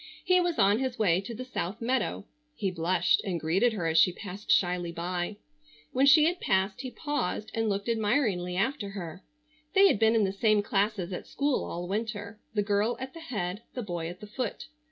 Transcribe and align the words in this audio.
He 0.25 0.39
was 0.41 0.57
on 0.57 0.79
his 0.79 0.97
way 0.97 1.21
to 1.21 1.35
the 1.35 1.45
South 1.45 1.79
meadow. 1.79 2.25
He 2.55 2.71
blushed 2.71 3.23
and 3.23 3.39
greeted 3.39 3.73
her 3.73 3.85
as 3.85 3.99
she 3.99 4.11
passed 4.11 4.49
shyly 4.51 4.91
by. 4.91 5.37
When 5.91 6.07
she 6.07 6.23
had 6.23 6.39
passed 6.41 6.81
he 6.81 6.89
paused 6.89 7.51
and 7.53 7.69
looked 7.69 7.87
admiringly 7.87 8.57
after 8.57 8.89
her. 8.89 9.23
They 9.75 9.85
had 9.87 9.99
been 9.99 10.15
in 10.15 10.23
the 10.23 10.33
same 10.33 10.63
classes 10.63 11.13
at 11.13 11.27
school 11.27 11.63
all 11.65 11.87
winter, 11.87 12.39
the 12.55 12.63
girl 12.63 12.97
at 12.99 13.13
the 13.13 13.19
head, 13.19 13.61
the 13.75 13.83
boy 13.83 14.09
at 14.09 14.21
the 14.21 14.25
foot. 14.25 14.65